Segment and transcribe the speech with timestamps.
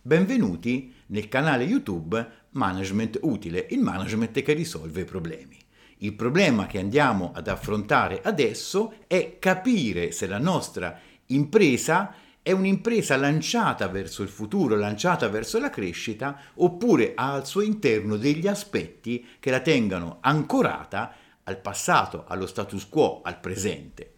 [0.00, 5.58] Benvenuti nel canale YouTube Management Utile, il management che risolve i problemi.
[5.98, 13.16] Il problema che andiamo ad affrontare adesso è capire se la nostra impresa è un'impresa
[13.16, 19.26] lanciata verso il futuro, lanciata verso la crescita, oppure ha al suo interno degli aspetti
[19.40, 21.12] che la tengano ancorata
[21.42, 24.12] al passato, allo status quo, al presente.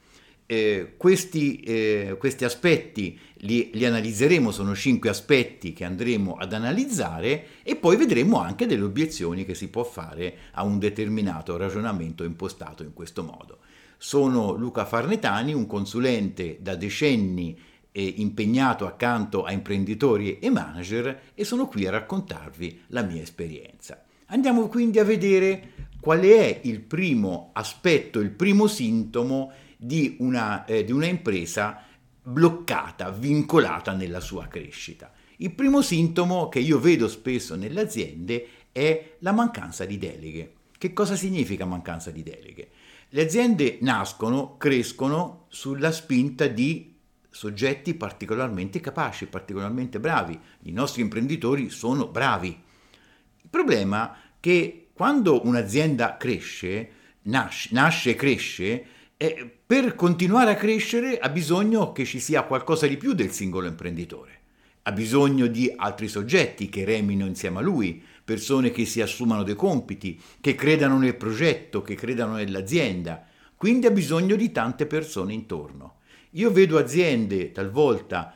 [0.53, 7.61] Eh, questi, eh, questi, aspetti li, li, analizzeremo, sono cinque aspetti che andremo ad analizzare
[7.63, 12.83] e poi vedremo anche delle obiezioni che si può fare a un determinato ragionamento impostato
[12.83, 13.59] in questo modo.
[13.97, 17.57] Sono Luca Farnetani, un consulente da decenni
[17.93, 24.03] eh, impegnato accanto a imprenditori e manager e sono qui a raccontarvi la mia esperienza.
[24.27, 30.85] Andiamo quindi a vedere qual è il primo aspetto, il primo sintomo di una, eh,
[30.85, 31.83] di una impresa
[32.23, 35.11] bloccata, vincolata nella sua crescita.
[35.37, 40.53] Il primo sintomo che io vedo spesso nelle aziende è la mancanza di deleghe.
[40.77, 42.69] Che cosa significa mancanza di deleghe?
[43.09, 46.95] Le aziende nascono, crescono sulla spinta di
[47.31, 50.39] soggetti particolarmente capaci, particolarmente bravi.
[50.65, 52.49] I nostri imprenditori sono bravi.
[52.49, 56.91] Il problema è che quando un'azienda cresce,
[57.23, 58.87] nasce, nasce e cresce,
[59.23, 63.67] e per continuare a crescere ha bisogno che ci sia qualcosa di più del singolo
[63.67, 64.39] imprenditore.
[64.85, 69.57] Ha bisogno di altri soggetti che remino insieme a lui, persone che si assumano dei
[69.57, 73.27] compiti, che credano nel progetto, che credano nell'azienda.
[73.57, 75.97] Quindi ha bisogno di tante persone intorno.
[76.31, 78.33] Io vedo aziende talvolta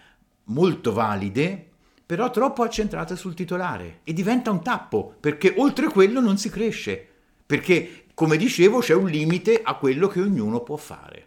[0.49, 1.67] molto valide,
[2.05, 7.09] però troppo accentrate sul titolare e diventa un tappo, perché oltre quello non si cresce,
[7.47, 11.27] perché come dicevo, c'è un limite a quello che ognuno può fare.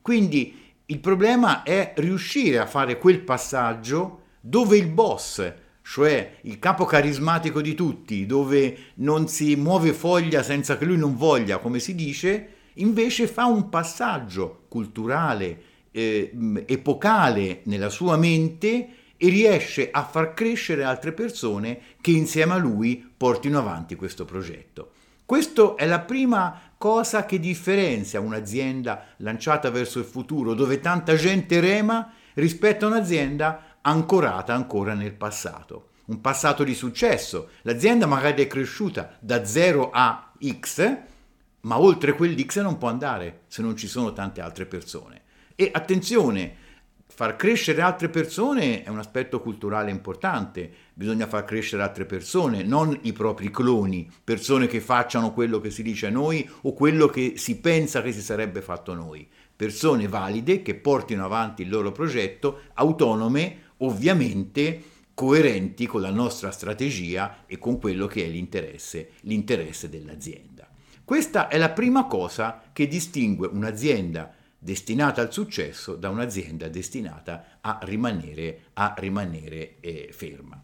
[0.00, 5.52] Quindi il problema è riuscire a fare quel passaggio dove il boss,
[5.82, 11.16] cioè il capo carismatico di tutti, dove non si muove foglia senza che lui non
[11.16, 15.62] voglia, come si dice, invece fa un passaggio culturale,
[15.92, 16.32] eh,
[16.66, 23.08] epocale nella sua mente e riesce a far crescere altre persone che insieme a lui
[23.16, 24.92] portino avanti questo progetto.
[25.32, 31.58] Questa è la prima cosa che differenzia un'azienda lanciata verso il futuro, dove tanta gente
[31.58, 35.92] rema, rispetto a un'azienda ancorata ancora nel passato.
[36.08, 37.48] Un passato di successo.
[37.62, 40.96] L'azienda magari è cresciuta da 0 a X,
[41.60, 45.22] ma oltre quell'X non può andare se non ci sono tante altre persone.
[45.54, 46.56] E attenzione,
[47.22, 52.98] far crescere altre persone è un aspetto culturale importante, bisogna far crescere altre persone, non
[53.02, 57.34] i propri cloni, persone che facciano quello che si dice a noi o quello che
[57.36, 59.24] si pensa che si sarebbe fatto a noi,
[59.54, 64.82] persone valide che portino avanti il loro progetto, autonome, ovviamente
[65.14, 70.68] coerenti con la nostra strategia e con quello che è l'interesse, l'interesse dell'azienda.
[71.04, 77.80] Questa è la prima cosa che distingue un'azienda destinata al successo da un'azienda destinata a
[77.82, 80.62] rimanere, a rimanere eh, ferma.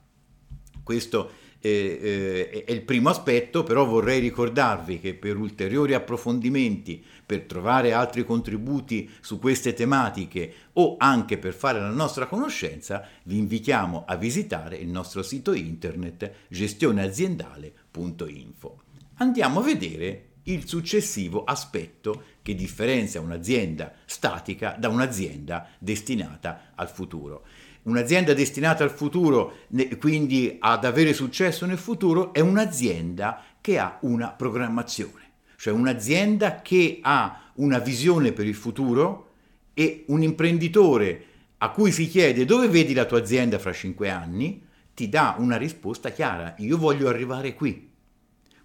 [0.84, 7.41] Questo eh, eh, è il primo aspetto, però vorrei ricordarvi che per ulteriori approfondimenti, per
[7.42, 14.04] trovare altri contributi su queste tematiche o anche per fare la nostra conoscenza, vi invitiamo
[14.06, 18.82] a visitare il nostro sito internet gestioneaziendale.info.
[19.16, 27.44] Andiamo a vedere il successivo aspetto che differenzia un'azienda statica da un'azienda destinata al futuro.
[27.82, 29.59] Un'azienda destinata al futuro,
[29.98, 36.98] quindi ad avere successo nel futuro, è un'azienda che ha una programmazione, cioè un'azienda che
[37.03, 39.26] ha una visione per il futuro
[39.75, 41.25] e un imprenditore
[41.59, 45.56] a cui si chiede dove vedi la tua azienda fra cinque anni, ti dà una
[45.56, 47.88] risposta chiara, io voglio arrivare qui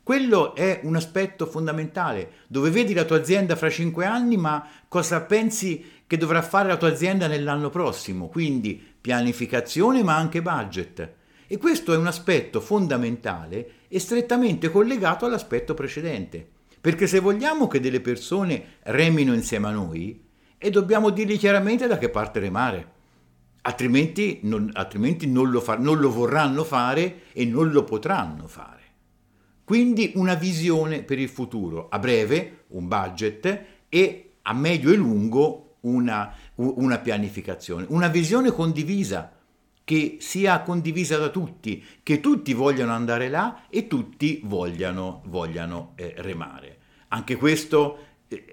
[0.04, 5.22] quello è un aspetto fondamentale, dove vedi la tua azienda fra cinque anni, ma cosa
[5.22, 8.28] pensi che dovrà fare la tua azienda nell'anno prossimo?
[8.28, 11.14] Quindi pianificazione, ma anche budget.
[11.48, 16.46] E questo è un aspetto fondamentale e strettamente collegato all'aspetto precedente.
[16.82, 20.22] Perché se vogliamo che delle persone remino insieme a noi,
[20.58, 22.92] e dobbiamo dirgli chiaramente da che parte remare.
[23.64, 28.73] Altrimenti non, altrimenti non, lo, fa, non lo vorranno fare e non lo potranno fare.
[29.64, 35.78] Quindi una visione per il futuro, a breve un budget e a medio e lungo
[35.82, 39.32] una, una pianificazione, una visione condivisa
[39.84, 46.14] che sia condivisa da tutti, che tutti vogliano andare là e tutti vogliano, vogliano eh,
[46.18, 46.78] remare.
[47.10, 47.98] Anche questo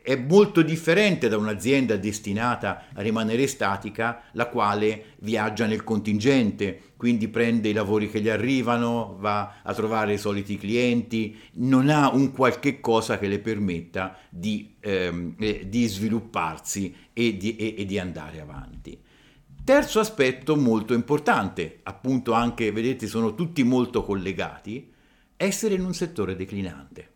[0.02, 7.28] è molto differente da un'azienda destinata a rimanere statica, la quale viaggia nel contingente, quindi
[7.28, 12.32] prende i lavori che gli arrivano, va a trovare i soliti clienti, non ha un
[12.32, 17.98] qualche cosa che le permetta di, ehm, eh, di svilupparsi e di, e, e di
[17.98, 19.00] andare avanti.
[19.62, 24.92] Terzo aspetto molto importante, appunto anche, vedete, sono tutti molto collegati,
[25.36, 27.09] essere in un settore declinante.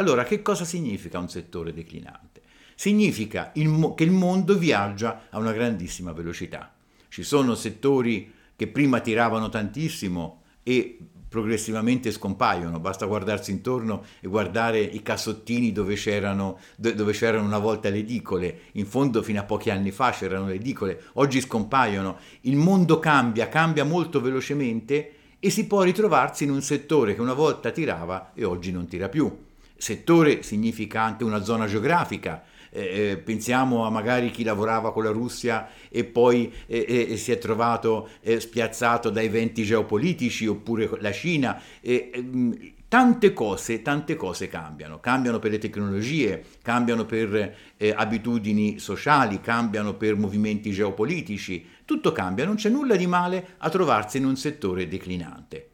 [0.00, 2.40] Allora, che cosa significa un settore declinante?
[2.74, 6.72] Significa il mo- che il mondo viaggia a una grandissima velocità.
[7.10, 10.98] Ci sono settori che prima tiravano tantissimo e
[11.28, 17.90] progressivamente scompaiono, basta guardarsi intorno e guardare i cassottini dove c'erano, dove c'erano una volta
[17.90, 22.56] le edicole, in fondo fino a pochi anni fa c'erano le edicole, oggi scompaiono, il
[22.56, 27.70] mondo cambia, cambia molto velocemente e si può ritrovarsi in un settore che una volta
[27.70, 29.48] tirava e oggi non tira più.
[29.80, 32.44] Settore significa anche una zona geografica.
[32.70, 37.32] Eh, eh, pensiamo a magari chi lavorava con la Russia e poi eh, eh si
[37.32, 41.60] è trovato eh, spiazzato da eventi geopolitici oppure la Cina.
[41.88, 42.52] Mm,
[42.88, 49.94] tante cose, tante cose cambiano, cambiano per le tecnologie, cambiano per eh, abitudini sociali, cambiano
[49.94, 54.86] per movimenti geopolitici, tutto cambia, non c'è nulla di male a trovarsi in un settore
[54.86, 55.68] declinante.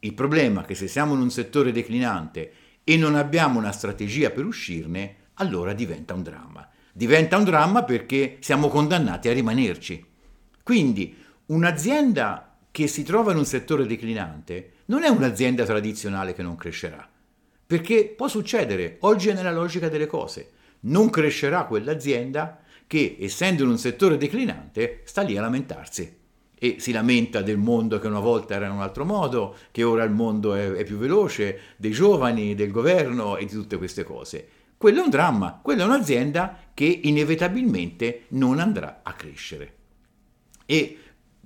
[0.00, 2.52] Il problema è che se siamo in un settore declinante
[2.88, 6.66] e non abbiamo una strategia per uscirne, allora diventa un dramma.
[6.90, 10.02] Diventa un dramma perché siamo condannati a rimanerci.
[10.62, 11.14] Quindi
[11.48, 17.06] un'azienda che si trova in un settore declinante non è un'azienda tradizionale che non crescerà.
[17.66, 23.68] Perché può succedere, oggi è nella logica delle cose, non crescerà quell'azienda che, essendo in
[23.68, 26.16] un settore declinante, sta lì a lamentarsi
[26.58, 30.04] e si lamenta del mondo che una volta era in un altro modo, che ora
[30.04, 34.48] il mondo è, è, più veloce, dei giovani, del governo e di tutte queste cose.
[34.76, 39.74] Quello è un dramma, quella è un'azienda che inevitabilmente non andrà a crescere.
[40.66, 40.98] E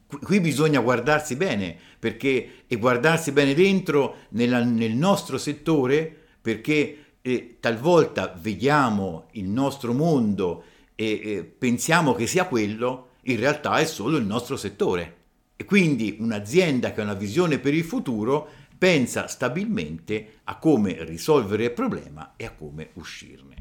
[0.06, 7.56] qui bisogna guardarsi bene, perché, e guardarsi bene dentro nella, nel nostro settore, perché eh,
[7.61, 10.64] talvolta vediamo il nostro mondo
[10.94, 15.16] e eh, pensiamo che sia quello, in realtà è solo il nostro settore.
[15.56, 21.64] E quindi un'azienda che ha una visione per il futuro pensa stabilmente a come risolvere
[21.64, 23.54] il problema e a come uscirne.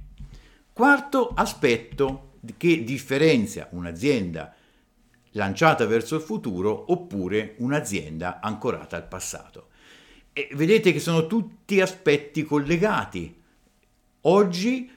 [0.73, 4.55] Quarto aspetto che differenzia un'azienda
[5.33, 9.67] lanciata verso il futuro oppure un'azienda ancorata al passato.
[10.33, 13.39] E vedete che sono tutti aspetti collegati.
[14.21, 14.89] Oggi,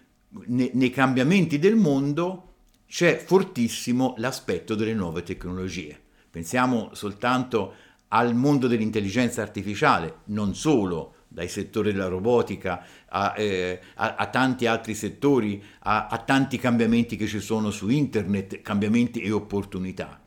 [0.46, 2.53] ne, nei cambiamenti del mondo,
[2.94, 6.00] c'è fortissimo l'aspetto delle nuove tecnologie.
[6.30, 7.74] Pensiamo soltanto
[8.06, 14.66] al mondo dell'intelligenza artificiale, non solo dai settori della robotica a, eh, a, a tanti
[14.66, 20.20] altri settori, a, a, tanti cambiamenti che ci sono su internet, cambiamenti e opportunità.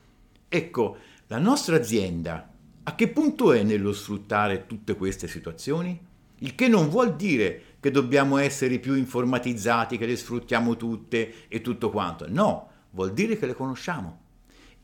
[0.49, 0.97] Ecco,
[1.27, 2.51] la nostra azienda
[2.83, 5.97] a che punto è nello sfruttare tutte queste situazioni?
[6.39, 11.61] Il che non vuol dire che dobbiamo essere più informatizzati, che le sfruttiamo tutte e
[11.61, 12.25] tutto quanto.
[12.27, 14.21] No, vuol dire che le conosciamo.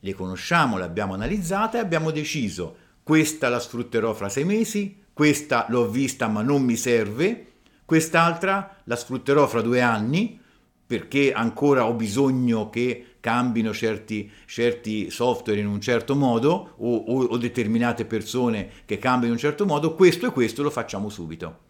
[0.00, 5.66] Le conosciamo, le abbiamo analizzate e abbiamo deciso questa la sfrutterò fra sei mesi, questa
[5.68, 7.52] l'ho vista ma non mi serve,
[7.84, 10.40] quest'altra la sfrutterò fra due anni
[10.86, 17.24] perché ancora ho bisogno che cambino certi, certi software in un certo modo o, o,
[17.24, 21.63] o determinate persone che cambiano in un certo modo, questo e questo lo facciamo subito.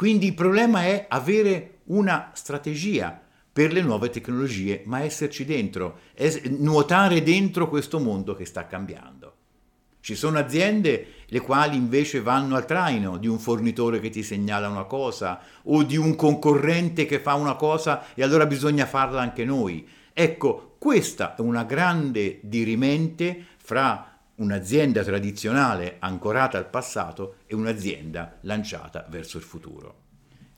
[0.00, 3.20] Quindi il problema è avere una strategia
[3.52, 9.34] per le nuove tecnologie, ma esserci dentro, es- nuotare dentro questo mondo che sta cambiando.
[10.00, 14.70] Ci sono aziende le quali invece vanno al traino di un fornitore che ti segnala
[14.70, 19.44] una cosa o di un concorrente che fa una cosa e allora bisogna farla anche
[19.44, 19.86] noi.
[20.14, 24.09] Ecco, questa è una grande dirimente fra
[24.40, 29.98] un'azienda tradizionale ancorata al passato e un'azienda lanciata verso il futuro.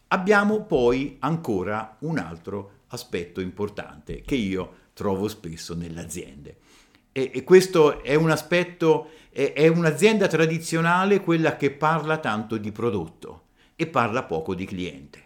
[0.08, 6.56] Abbiamo poi ancora un altro aspetto importante che io trovo spesso nelle aziende.
[7.12, 12.70] E, e questo è un aspetto, è, è un'azienda tradizionale quella che parla tanto di
[12.70, 15.20] prodotto e parla poco di cliente.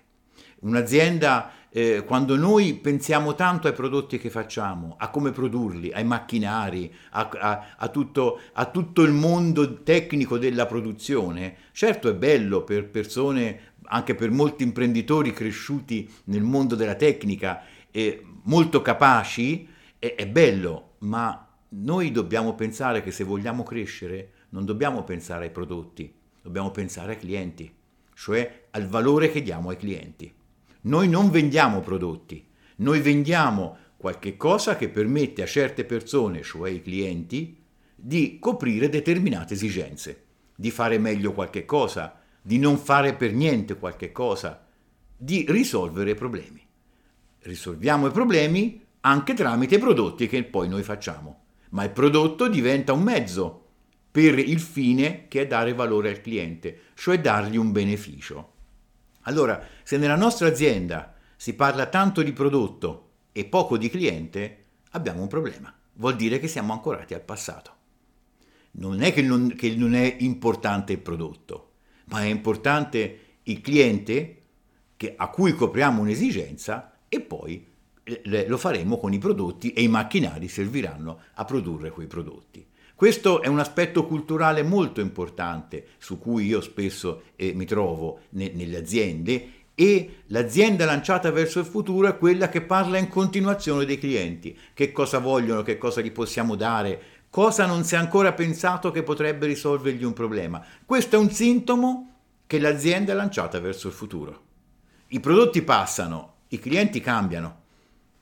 [0.60, 6.90] Un'azienda, eh, quando noi pensiamo tanto ai prodotti che facciamo, a come produrli, ai macchinari,
[7.10, 12.88] a, a, a, tutto, a, tutto, il mondo tecnico della produzione, certo è bello per
[12.88, 19.68] persone, anche per molti imprenditori cresciuti nel mondo della tecnica, eh, molto capaci,
[19.98, 25.50] è, è bello, ma noi dobbiamo pensare che se vogliamo crescere non dobbiamo pensare ai
[25.50, 27.70] prodotti, dobbiamo pensare ai clienti,
[28.14, 30.32] cioè al valore che diamo ai clienti.
[30.86, 36.80] Noi non vendiamo prodotti, noi vendiamo qualche cosa che permette a certe persone, cioè i
[36.80, 37.60] clienti,
[37.96, 40.24] di coprire determinate esigenze,
[40.54, 44.64] di fare meglio qualche cosa, di non fare per niente qualche cosa,
[45.16, 46.64] di risolvere problemi.
[47.40, 53.02] Risolviamo i problemi anche tramite prodotti che poi noi facciamo, ma il prodotto diventa un
[53.02, 53.64] mezzo
[54.12, 58.54] per il fine che è dare valore al cliente, cioè dargli un beneficio.
[59.26, 65.22] Allora, se nella nostra azienda si parla tanto di prodotto e poco di cliente, abbiamo
[65.22, 65.72] un problema.
[65.94, 67.74] Vuol dire che siamo ancorati al passato.
[68.72, 71.72] Non è che non, che non è importante il prodotto,
[72.06, 74.42] ma è importante il cliente
[74.96, 77.66] che, a cui copriamo un'esigenza e poi
[78.22, 82.64] lo faremo con i prodotti e i macchinari serviranno a produrre quei prodotti.
[82.96, 88.50] Questo è un aspetto culturale molto importante su cui io spesso eh, mi trovo ne,
[88.54, 93.98] nelle aziende e l'azienda lanciata verso il futuro è quella che parla in continuazione dei
[93.98, 98.90] clienti, che cosa vogliono, che cosa gli possiamo dare, cosa non si è ancora pensato
[98.90, 100.64] che potrebbe risolvergli un problema.
[100.86, 102.14] Questo è un sintomo
[102.46, 104.44] che l'azienda è lanciata verso il futuro.
[105.08, 107.64] I prodotti passano, i clienti cambiano,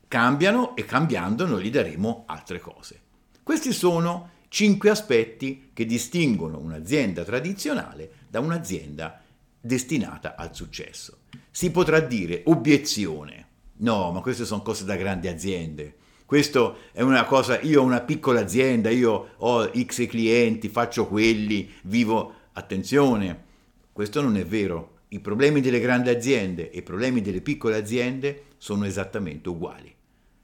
[0.09, 3.03] cambiano e cambiando noi gli daremo altre cose.
[3.45, 9.21] Questi sono cinque aspetti che distinguono un'azienda tradizionale da un'azienda
[9.61, 11.23] destinata al successo.
[11.51, 13.49] Si potrà dire obiezione.
[13.79, 15.97] No, ma queste sono cose da grandi aziende.
[16.25, 21.69] Questo è una cosa, io ho una piccola azienda, io ho X clienti, faccio quelli,
[21.83, 22.35] vivo.
[22.53, 23.45] Attenzione,
[23.91, 24.99] questo non è vero.
[25.09, 29.93] I problemi delle grandi aziende e i problemi delle piccole aziende sono esattamente uguali.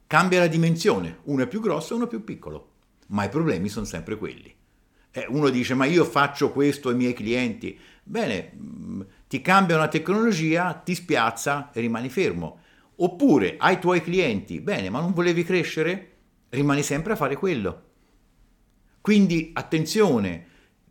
[0.09, 2.70] Cambia la dimensione, uno è più grosso e uno è più piccolo,
[3.11, 4.53] ma i problemi sono sempre quelli.
[5.13, 7.79] Eh, uno dice ma io faccio questo ai miei clienti,
[8.11, 12.59] Bene, mm, ti cambia una tecnologia, ti spiazza e rimani fermo.
[12.97, 16.17] Oppure ai tuoi clienti, bene, ma non volevi crescere?
[16.49, 17.83] Rimani sempre a fare quello.
[19.01, 20.47] Quindi attenzione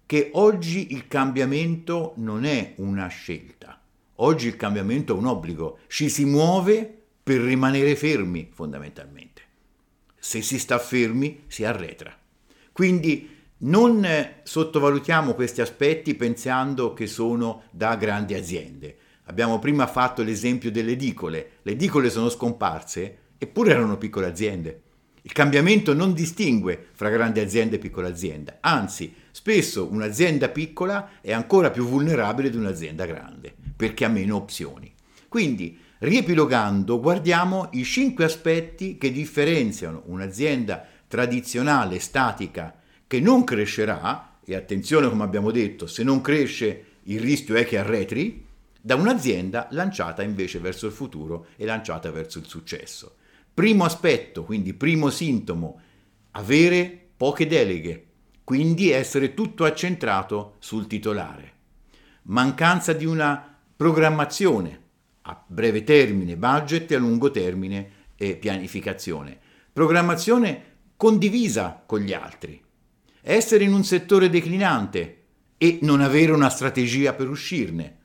[0.06, 3.80] che oggi il cambiamento non è una scelta,
[4.16, 9.39] oggi il cambiamento è un obbligo, ci si muove per rimanere fermi fondamentalmente.
[10.30, 12.16] Se si sta fermi si arretra.
[12.72, 14.08] Quindi non
[14.44, 18.96] sottovalutiamo questi aspetti pensando che sono da grandi aziende.
[19.24, 21.54] Abbiamo prima fatto l'esempio delle edicole.
[21.64, 24.82] Le edicole sono scomparse, eppure erano piccole aziende.
[25.24, 31.34] Il cambiamento non distingue fra grandi aziende e piccole aziende, anzi, spesso un'azienda piccola è
[31.34, 34.94] ancora più vulnerabile di un'azienda grande, perché ha meno opzioni.
[35.28, 44.56] Quindi, riepilogando, guardiamo i cinque aspetti che differenziano un'azienda tradizionale, statica, che non crescerà, e
[44.56, 48.46] attenzione come abbiamo detto, se non cresce il rischio è che arretri,
[48.82, 53.16] da un'azienda lanciata invece verso il futuro e lanciata verso il successo.
[53.54, 55.82] Primo aspetto, quindi primo sintomo,
[56.32, 58.06] avere poche deleghe,
[58.46, 61.54] quindi essere tutto accentrato sul titolare.
[62.24, 64.88] Mancanza di una programmazione
[65.30, 69.38] a breve termine, budget e a lungo termine e pianificazione.
[69.72, 70.64] Programmazione
[70.98, 72.68] condivisa con gli altri
[73.22, 75.16] essere in un settore declinante
[75.58, 77.98] e non avere una strategia per uscirne,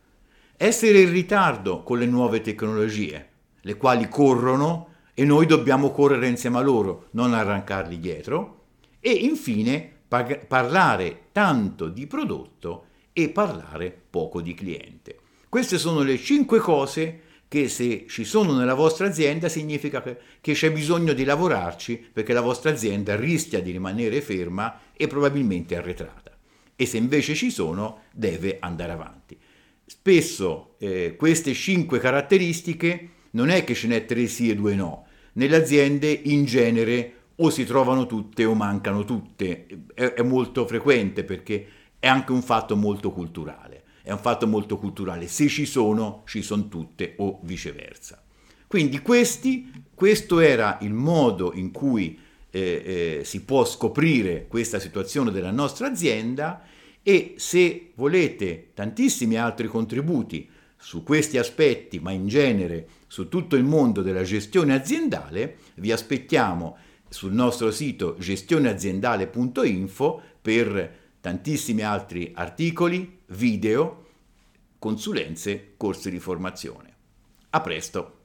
[0.56, 3.28] essere in ritardo con le nuove tecnologie,
[3.60, 8.64] le quali corrono e noi dobbiamo correre insieme a loro, non arrancarli dietro,
[9.00, 15.18] e infine parlare tanto di prodotto e parlare poco di cliente.
[15.54, 20.72] Queste sono le cinque cose che se ci sono nella vostra azienda significa che, c'è
[20.72, 26.36] bisogno di lavorarci perché la vostra azienda rischia di rimanere ferma e probabilmente arretrata.
[26.74, 29.38] E se invece ci sono, deve andare avanti.
[29.86, 35.06] Spesso eh, queste cinque caratteristiche non è che ce n'è tre sì e due no.
[35.34, 39.68] Nelle aziende in genere o si trovano tutte o mancano tutte.
[39.94, 41.66] È, è molto frequente perché
[42.00, 46.42] è anche un fatto molto culturale è un fatto molto culturale, se ci sono, ci
[46.42, 48.22] sono tutte o viceversa.
[48.66, 52.18] Quindi questi, questo era il modo in cui
[52.50, 56.62] eh, eh, si può scoprire questa situazione della nostra azienda
[57.02, 63.64] e se volete tantissimi altri contributi su questi aspetti, ma in genere su tutto il
[63.64, 66.76] mondo della gestione aziendale, vi aspettiamo
[67.08, 74.08] sul nostro sito gestioneaziendale.info per tantissimi altri articoli, video,
[74.78, 76.94] consulenze, corsi di formazione.
[77.48, 78.23] A presto!